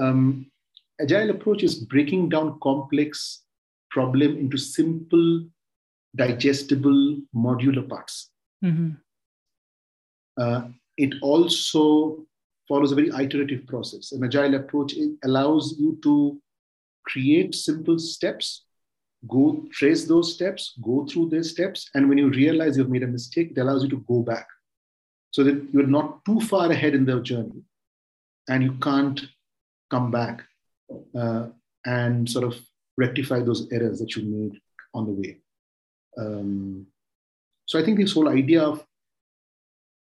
[0.00, 0.50] Um,
[1.00, 3.42] agile approach is breaking down complex
[3.90, 5.44] problem into simple,
[6.16, 8.30] digestible, modular parts.
[8.64, 8.90] Mm-hmm.
[10.40, 12.24] Uh, it also
[12.68, 14.12] follows a very iterative process.
[14.12, 16.40] An agile approach allows you to
[17.06, 18.64] create simple steps,
[19.28, 23.06] go trace those steps, go through those steps, and when you realize you've made a
[23.06, 24.46] mistake, it allows you to go back
[25.30, 27.62] so that you're not too far ahead in the journey
[28.48, 29.20] and you can't
[29.90, 30.42] come back
[31.16, 31.46] uh,
[31.84, 32.58] and sort of
[32.96, 34.60] rectify those errors that you made
[34.94, 35.38] on the way.
[36.18, 36.86] Um,
[37.66, 38.84] so I think this whole idea of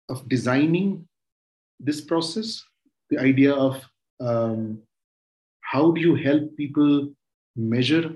[0.08, 1.08] of designing
[1.80, 2.64] this process,
[3.10, 3.84] the idea of
[4.20, 4.84] um,
[5.62, 7.12] how do you help people
[7.56, 8.16] measure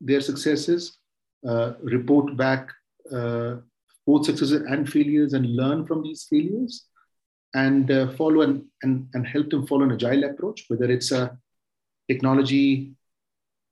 [0.00, 0.98] their successes,
[1.46, 2.70] uh, report back
[3.12, 3.56] uh,
[4.06, 6.86] both successes and failures, and learn from these failures,
[7.54, 11.38] and uh, follow and, and, and help them follow an agile approach, whether it's a
[12.08, 12.94] technology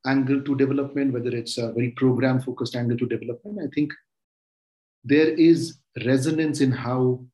[0.06, 3.58] angle to development, whether it's a very program focused angle to development.
[3.62, 3.92] I think
[5.04, 7.24] there is resonance in how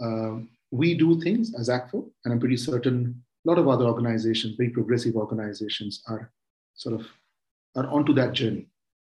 [0.00, 0.36] uh,
[0.70, 4.70] we do things as Akvo, and I'm pretty certain a lot of other organizations, very
[4.70, 6.30] progressive organizations, are
[6.74, 7.06] sort of
[7.76, 8.68] are onto that journey.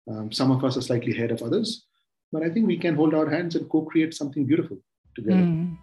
[0.08, 1.86] Um, some of us are slightly ahead of others,
[2.32, 4.78] but I think we can hold our hands and co-create something beautiful
[5.14, 5.38] together.
[5.38, 5.76] Mm.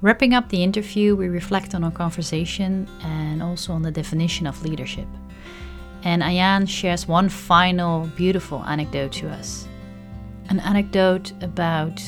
[0.00, 4.62] Wrapping up the interview, we reflect on our conversation and also on the definition of
[4.64, 5.06] leadership.
[6.02, 9.68] And Ayan shares one final beautiful anecdote to us
[10.48, 12.02] an anecdote about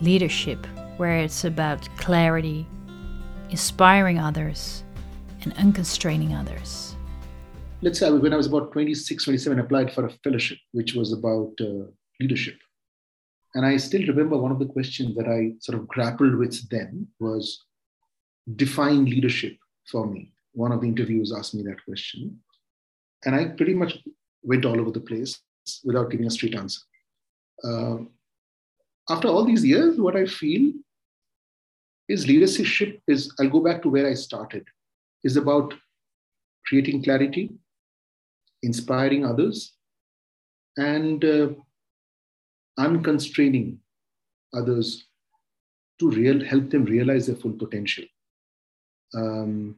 [0.00, 2.66] leadership, where it's about clarity,
[3.50, 4.82] inspiring others,
[5.42, 6.91] and unconstraining others.
[7.84, 11.12] Let's say when I was about 26, 27, I applied for a fellowship, which was
[11.12, 12.54] about uh, leadership.
[13.56, 17.08] And I still remember one of the questions that I sort of grappled with then
[17.18, 17.64] was
[18.54, 19.56] define leadership
[19.90, 20.32] for me.
[20.52, 22.38] One of the interviewers asked me that question.
[23.24, 23.98] And I pretty much
[24.44, 25.40] went all over the place
[25.84, 26.80] without giving a straight answer.
[27.64, 27.96] Uh,
[29.10, 30.72] after all these years, what I feel
[32.08, 34.68] is leadership is, I'll go back to where I started,
[35.24, 35.74] is about
[36.66, 37.50] creating clarity,
[38.62, 39.74] inspiring others,
[40.76, 41.48] and uh,
[42.78, 43.78] unconstraining
[44.54, 45.04] others
[45.98, 48.04] to real, help them realize their full potential.
[49.14, 49.76] Um,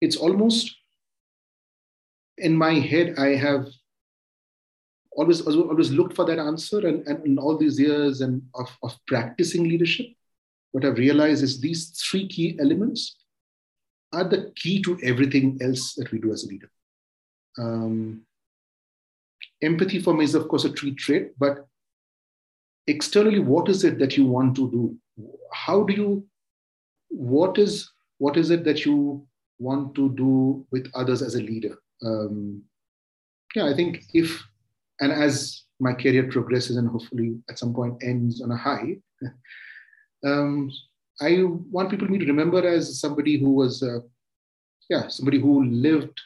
[0.00, 0.74] it's almost
[2.38, 3.68] in my head, I have
[5.12, 8.96] always always looked for that answer, and, and in all these years and of, of
[9.06, 10.06] practicing leadership,
[10.72, 13.16] what I've realized is these three key elements
[14.12, 16.70] are the key to everything else that we do as a leader.
[17.58, 18.22] Um,
[19.62, 21.66] empathy for me is, of course, a tree trait, but
[22.86, 24.96] externally, what is it that you want to do?
[25.52, 26.26] How do you,
[27.08, 29.26] what is, what is it that you
[29.58, 31.76] want to do with others as a leader?
[32.04, 32.62] Um,
[33.54, 34.42] yeah, I think if,
[35.00, 38.96] and as my career progresses and hopefully at some point ends on a high,
[40.24, 40.70] um,
[41.20, 44.00] I want people to me to remember as somebody who was, uh,
[44.88, 46.20] yeah, somebody who lived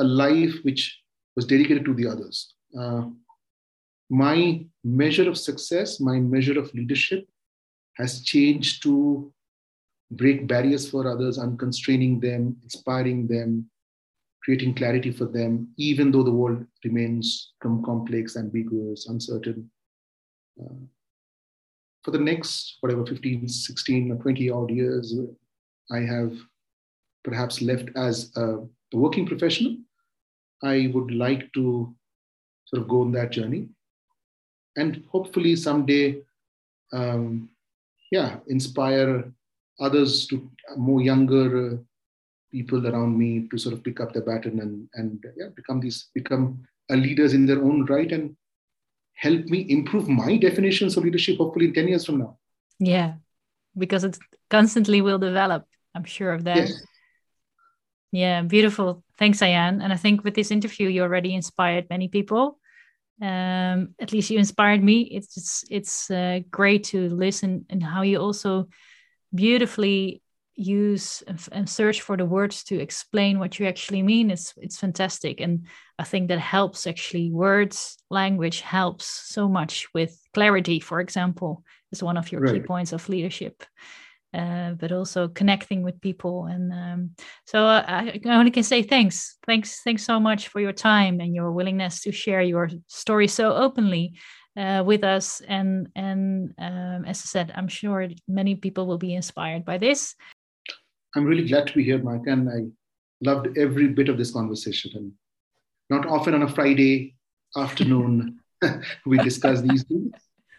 [0.00, 1.00] a life which
[1.36, 2.54] was dedicated to the others.
[2.78, 3.04] Uh,
[4.10, 7.28] my measure of success, my measure of leadership
[7.96, 9.32] has changed to
[10.10, 13.70] break barriers for others, unconstraining them, inspiring them,
[14.42, 19.70] creating clarity for them, even though the world remains complex, ambiguous, uncertain.
[20.60, 20.74] Uh,
[22.02, 25.14] for the next, whatever, 15, 16, or 20 odd years,
[25.90, 26.32] I have
[27.22, 29.76] perhaps left as a, a working professional.
[30.62, 31.94] I would like to
[32.66, 33.68] sort of go on that journey.
[34.76, 36.22] And hopefully someday,
[36.92, 37.50] um,
[38.10, 39.32] yeah, inspire
[39.80, 41.76] others to more younger uh,
[42.50, 46.08] people around me to sort of pick up the baton and and yeah, become these
[46.14, 48.36] become leaders in their own right and
[49.14, 52.36] help me improve my definitions of leadership hopefully in 10 years from now
[52.80, 53.14] yeah
[53.78, 54.18] because it
[54.50, 56.82] constantly will develop i'm sure of that yes.
[58.12, 59.04] Yeah beautiful.
[59.18, 59.82] Thanks ayan.
[59.82, 62.58] And i think with this interview you already inspired many people.
[63.22, 65.02] Um, at least you inspired me.
[65.02, 68.68] It's it's, it's uh, great to listen and how you also
[69.34, 70.22] beautifully
[70.54, 74.30] use and search for the words to explain what you actually mean.
[74.30, 75.40] It's it's fantastic.
[75.40, 75.66] And
[76.00, 82.02] i think that helps actually words language helps so much with clarity for example is
[82.02, 82.54] one of your right.
[82.54, 83.62] key points of leadership
[84.34, 87.10] uh, but also connecting with people and um,
[87.46, 91.34] so I, I only can say thanks thanks thanks so much for your time and
[91.34, 94.14] your willingness to share your story so openly
[94.56, 99.14] uh, with us and and um, as i said i'm sure many people will be
[99.14, 100.14] inspired by this
[101.14, 102.66] I'm really glad to be here, Mike, and I
[103.20, 104.92] loved every bit of this conversation.
[104.94, 105.12] And
[105.88, 107.16] not often on a Friday
[107.56, 108.38] afternoon
[109.06, 110.12] we discuss these things.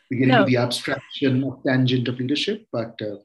[0.10, 0.40] We get no.
[0.42, 3.16] into the abstraction of tangent of leadership, but uh,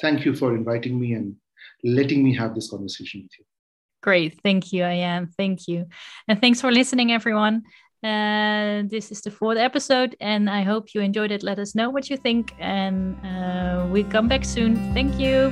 [0.00, 1.36] thank you for inviting me and
[1.84, 3.44] letting me have this conversation with you.
[4.02, 4.38] Great.
[4.42, 5.32] Thank you, Ayan.
[5.36, 5.86] Thank you.
[6.28, 7.62] And thanks for listening, everyone.
[8.04, 11.42] Uh, this is the fourth episode, and I hope you enjoyed it.
[11.42, 14.76] Let us know what you think, and uh, we come back soon.
[14.94, 15.50] Thank you.